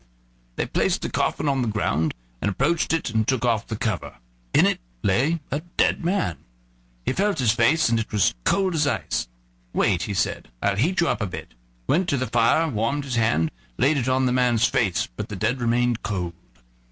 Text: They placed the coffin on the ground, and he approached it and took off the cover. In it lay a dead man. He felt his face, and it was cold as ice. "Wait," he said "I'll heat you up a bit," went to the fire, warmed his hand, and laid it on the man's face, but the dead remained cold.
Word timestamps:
They 0.55 0.65
placed 0.65 1.03
the 1.03 1.11
coffin 1.11 1.47
on 1.47 1.61
the 1.61 1.67
ground, 1.67 2.15
and 2.41 2.49
he 2.49 2.53
approached 2.53 2.91
it 2.91 3.11
and 3.11 3.27
took 3.27 3.45
off 3.45 3.67
the 3.67 3.75
cover. 3.75 4.15
In 4.51 4.65
it 4.65 4.79
lay 5.03 5.41
a 5.51 5.59
dead 5.77 6.03
man. 6.03 6.37
He 7.05 7.13
felt 7.13 7.37
his 7.37 7.51
face, 7.51 7.87
and 7.87 7.99
it 7.99 8.11
was 8.11 8.33
cold 8.43 8.73
as 8.73 8.87
ice. 8.87 9.27
"Wait," 9.73 10.01
he 10.01 10.15
said 10.15 10.47
"I'll 10.59 10.75
heat 10.77 11.01
you 11.01 11.07
up 11.07 11.21
a 11.21 11.27
bit," 11.27 11.53
went 11.85 12.09
to 12.09 12.17
the 12.17 12.25
fire, 12.25 12.67
warmed 12.67 13.03
his 13.03 13.13
hand, 13.13 13.51
and 13.51 13.51
laid 13.77 13.95
it 13.97 14.09
on 14.09 14.25
the 14.25 14.31
man's 14.33 14.65
face, 14.65 15.07
but 15.15 15.29
the 15.29 15.35
dead 15.35 15.61
remained 15.61 16.01
cold. 16.01 16.33